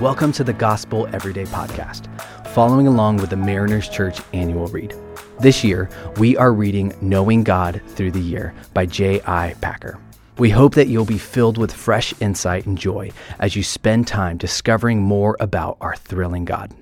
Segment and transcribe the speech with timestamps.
[0.00, 2.06] Welcome to the Gospel Everyday Podcast,
[2.50, 4.94] following along with the Mariners Church annual read.
[5.40, 9.56] This year, we are reading Knowing God Through the Year by J.I.
[9.60, 9.98] Packer.
[10.38, 13.10] We hope that you'll be filled with fresh insight and joy
[13.40, 16.72] as you spend time discovering more about our thrilling God.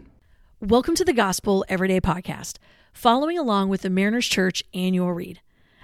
[0.60, 2.58] Welcome to the Gospel Everyday Podcast,
[2.92, 5.40] following along with the Mariners Church annual read.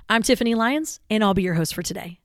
[0.06, 2.20] I'm Tiffany Lyons, and I'll be your host for today.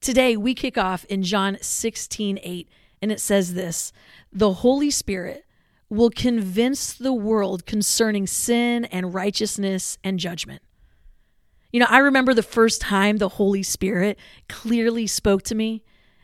[0.00, 2.68] Today, we kick off in John 16 8,
[3.02, 3.92] and it says this
[4.32, 5.44] The Holy Spirit
[5.90, 10.62] will convince the world concerning sin and righteousness and judgment.
[11.70, 15.82] You know, I remember the first time the Holy Spirit clearly spoke to me,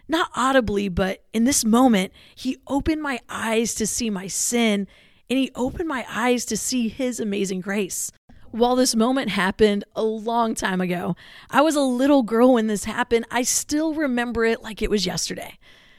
[0.09, 4.87] not audibly, but in this moment, He opened my eyes to see my sin
[5.29, 8.11] and He opened my eyes to see His amazing grace.
[8.51, 11.17] While this moment happened a long time ago,
[11.51, 13.27] I was a little girl when this happened.
[13.31, 15.59] I still remember it like it was yesterday.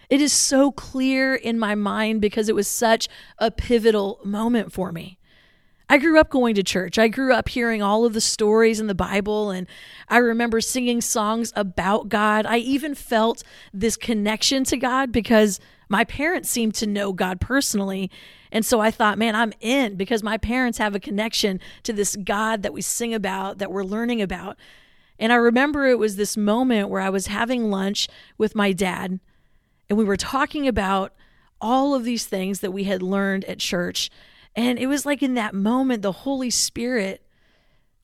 [0.09, 3.07] It is so clear in my mind because it was such
[3.37, 5.19] a pivotal moment for me.
[5.91, 6.99] I grew up going to church.
[6.99, 9.65] I grew up hearing all of the stories in the Bible, and
[10.07, 12.45] I remember singing songs about God.
[12.45, 13.43] I even felt
[13.73, 18.11] this connection to God because my parents seemed to know God personally.
[18.51, 22.15] And so I thought, man, I'm in because my parents have a connection to this
[22.15, 24.57] God that we sing about, that we're learning about.
[25.17, 28.07] And I remember it was this moment where I was having lunch
[28.37, 29.19] with my dad,
[29.89, 31.13] and we were talking about
[31.59, 34.09] all of these things that we had learned at church.
[34.55, 37.25] And it was like in that moment, the Holy Spirit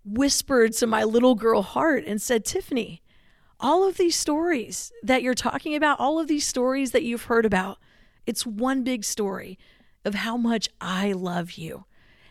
[0.04, 3.02] whispered to my little girl heart and said, Tiffany,
[3.60, 7.46] all of these stories that you're talking about, all of these stories that you've heard
[7.46, 7.78] about,
[8.26, 9.58] it's one big story
[10.04, 11.86] of how much I love you,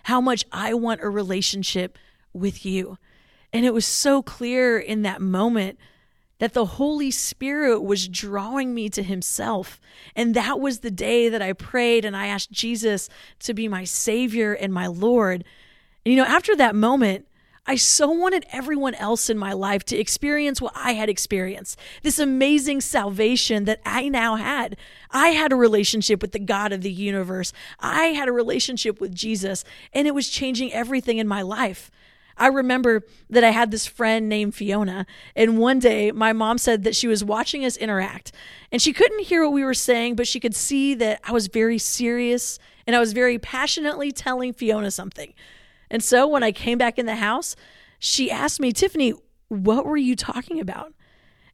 [0.04, 1.98] how much I want a relationship
[2.32, 2.98] with you.
[3.52, 5.78] And it was so clear in that moment
[6.38, 9.80] that the Holy Spirit was drawing me to Himself.
[10.16, 13.08] And that was the day that I prayed and I asked Jesus
[13.40, 15.44] to be my Savior and my Lord.
[16.04, 17.26] And you know, after that moment,
[17.66, 22.18] I so wanted everyone else in my life to experience what I had experienced this
[22.18, 24.76] amazing salvation that I now had.
[25.10, 29.14] I had a relationship with the God of the universe, I had a relationship with
[29.14, 29.64] Jesus,
[29.94, 31.90] and it was changing everything in my life.
[32.36, 35.06] I remember that I had this friend named Fiona,
[35.36, 38.32] and one day my mom said that she was watching us interact,
[38.72, 41.46] and she couldn't hear what we were saying, but she could see that I was
[41.46, 45.32] very serious and I was very passionately telling Fiona something.
[45.90, 47.56] And so when I came back in the house,
[47.98, 49.14] she asked me, Tiffany,
[49.48, 50.92] what were you talking about?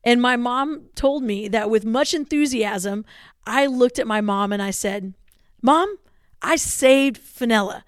[0.03, 3.05] And my mom told me that with much enthusiasm,
[3.47, 5.15] I looked at my mom and I said,
[5.63, 5.99] Mom,
[6.41, 7.85] I saved Fenella.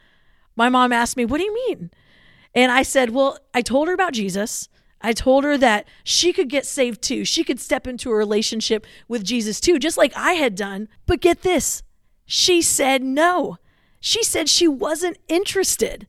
[0.56, 1.90] My mom asked me, What do you mean?
[2.54, 4.68] And I said, Well, I told her about Jesus.
[5.00, 7.24] I told her that she could get saved too.
[7.24, 10.88] She could step into a relationship with Jesus too, just like I had done.
[11.06, 11.82] But get this
[12.24, 13.58] she said no.
[14.00, 16.06] She said she wasn't interested.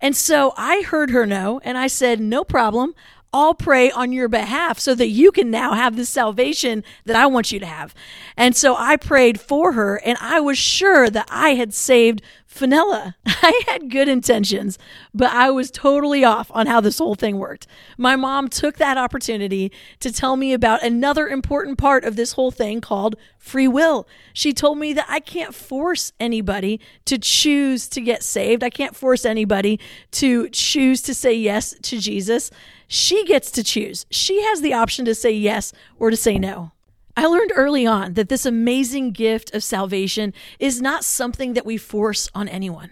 [0.00, 2.94] And so I heard her no, and I said, No problem.
[3.32, 7.26] I'll pray on your behalf so that you can now have the salvation that I
[7.26, 7.94] want you to have.
[8.36, 12.22] And so I prayed for her, and I was sure that I had saved
[12.56, 13.16] Fenella.
[13.26, 14.78] I had good intentions,
[15.14, 17.66] but I was totally off on how this whole thing worked.
[17.96, 22.50] My mom took that opportunity to tell me about another important part of this whole
[22.50, 24.08] thing called free will.
[24.32, 28.64] She told me that I can't force anybody to choose to get saved.
[28.64, 29.78] I can't force anybody
[30.12, 32.50] to choose to say yes to Jesus.
[32.88, 34.06] She gets to choose.
[34.10, 36.72] She has the option to say yes or to say no.
[37.16, 41.78] I learned early on that this amazing gift of salvation is not something that we
[41.78, 42.90] force on anyone.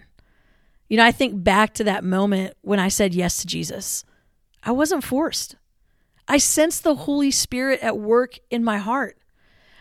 [0.89, 4.03] You know, I think back to that moment when I said yes to Jesus.
[4.63, 5.55] I wasn't forced.
[6.27, 9.17] I sensed the Holy Spirit at work in my heart.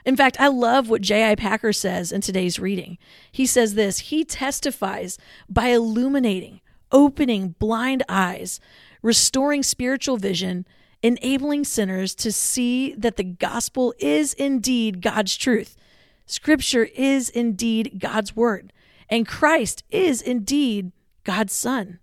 [0.05, 1.35] In fact, I love what J.I.
[1.37, 2.99] Packer says in today's reading.
[3.33, 5.17] He says this He testifies
[5.49, 6.61] by illuminating,
[6.93, 8.61] opening blind eyes,
[9.01, 10.67] restoring spiritual vision,
[11.05, 15.77] enabling sinners to see that the gospel is indeed God's truth.
[16.25, 18.73] Scripture is indeed God's word,
[19.11, 20.93] and Christ is indeed
[21.23, 21.99] God's Son.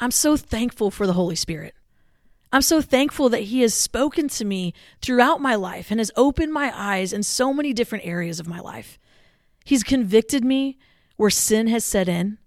[0.00, 1.74] I'm so thankful for the Holy Spirit.
[2.52, 6.52] I'm so thankful that He has spoken to me throughout my life and has opened
[6.52, 8.98] my eyes in so many different areas of my life.
[9.64, 10.76] He's convicted me
[11.16, 12.38] where sin has set in.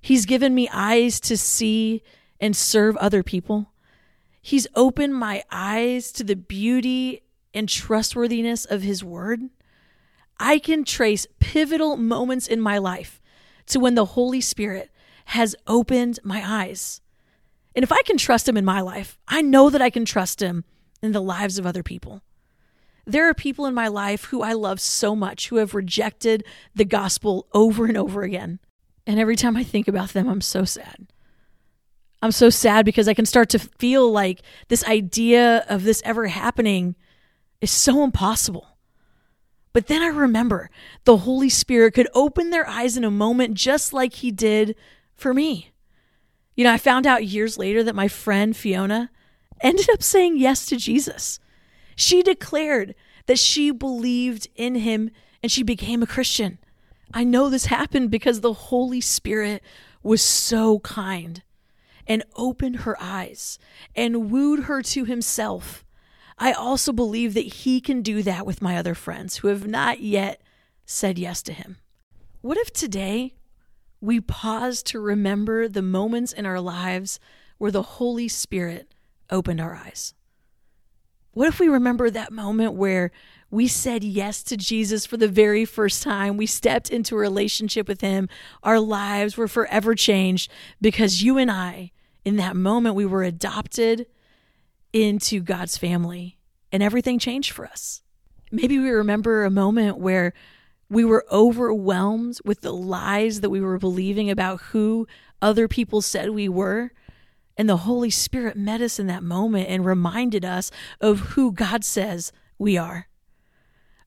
[0.00, 2.02] He's given me eyes to see
[2.40, 3.73] and serve other people.
[4.46, 7.22] He's opened my eyes to the beauty
[7.54, 9.40] and trustworthiness of His Word.
[10.38, 13.22] I can trace pivotal moments in my life
[13.68, 14.90] to when the Holy Spirit
[15.24, 17.00] has opened my eyes.
[17.74, 20.42] And if I can trust Him in my life, I know that I can trust
[20.42, 20.64] Him
[21.02, 22.20] in the lives of other people.
[23.06, 26.44] There are people in my life who I love so much who have rejected
[26.74, 28.58] the gospel over and over again.
[29.06, 31.06] And every time I think about them, I'm so sad.
[32.24, 36.28] I'm so sad because I can start to feel like this idea of this ever
[36.28, 36.96] happening
[37.60, 38.78] is so impossible.
[39.74, 40.70] But then I remember
[41.04, 44.74] the Holy Spirit could open their eyes in a moment just like He did
[45.14, 45.72] for me.
[46.54, 49.10] You know, I found out years later that my friend Fiona
[49.60, 51.40] ended up saying yes to Jesus.
[51.94, 52.94] She declared
[53.26, 55.10] that she believed in Him
[55.42, 56.56] and she became a Christian.
[57.12, 59.62] I know this happened because the Holy Spirit
[60.02, 61.42] was so kind
[62.06, 63.58] and opened her eyes
[63.94, 65.84] and wooed her to himself.
[66.38, 70.00] I also believe that he can do that with my other friends who have not
[70.00, 70.42] yet
[70.84, 71.76] said yes to him.
[72.40, 73.34] What if today
[74.00, 77.18] we pause to remember the moments in our lives
[77.58, 78.92] where the Holy Spirit
[79.30, 80.14] opened our eyes?
[81.32, 83.10] What if we remember that moment where
[83.50, 86.36] we said yes to Jesus for the very first time?
[86.36, 88.28] We stepped into a relationship with Him.
[88.62, 91.90] Our lives were forever changed because you and I
[92.24, 94.06] in that moment, we were adopted
[94.92, 96.38] into God's family
[96.72, 98.02] and everything changed for us.
[98.50, 100.32] Maybe we remember a moment where
[100.88, 105.06] we were overwhelmed with the lies that we were believing about who
[105.42, 106.92] other people said we were.
[107.56, 111.84] And the Holy Spirit met us in that moment and reminded us of who God
[111.84, 113.08] says we are.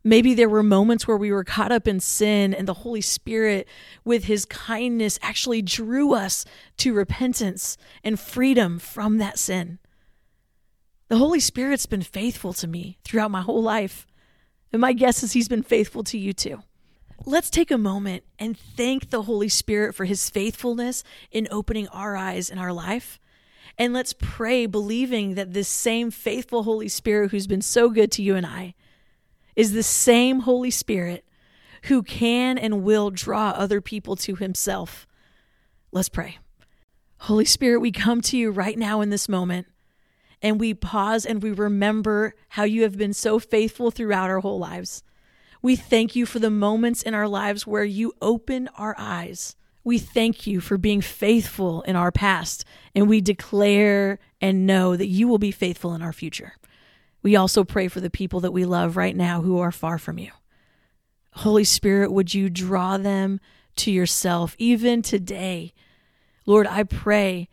[0.03, 3.67] Maybe there were moments where we were caught up in sin, and the Holy Spirit,
[4.05, 6.45] with his kindness, actually drew us
[6.77, 9.79] to repentance and freedom from that sin.
[11.09, 14.05] The Holy Spirit's been faithful to me throughout my whole life,
[14.71, 16.63] and my guess is he's been faithful to you too.
[17.25, 22.15] Let's take a moment and thank the Holy Spirit for his faithfulness in opening our
[22.15, 23.19] eyes in our life.
[23.77, 28.21] And let's pray, believing that this same faithful Holy Spirit who's been so good to
[28.21, 28.75] you and I
[29.57, 31.25] is the same Holy Spirit
[31.83, 35.07] who can and will draw other people to himself.
[35.91, 36.37] Let's pray.
[37.21, 39.67] Holy Spirit, we come to you right now in this moment
[40.43, 44.59] and we pause and we remember how you have been so faithful throughout our whole
[44.59, 45.03] lives.
[45.63, 49.55] We thank you for the moments in our lives where you open our eyes.
[49.83, 55.07] We thank you for being faithful in our past, and we declare and know that
[55.07, 56.53] you will be faithful in our future.
[57.27, 60.17] We also pray for the people that we love right now who are far from
[60.17, 60.31] you.
[61.33, 63.41] Holy Spirit, would you draw them
[63.75, 65.73] to yourself even today?
[66.45, 67.49] Lord, I pray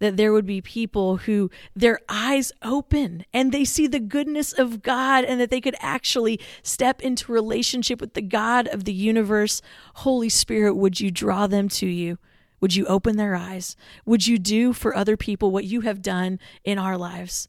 [0.00, 4.82] that there would be people who their eyes open and they see the goodness of
[4.82, 9.62] God and that they could actually step into relationship with the God of the universe.
[9.94, 12.18] Holy Spirit, would you draw them to you?
[12.60, 13.76] Would you open their eyes?
[14.04, 17.48] Would you do for other people what you have done in our lives?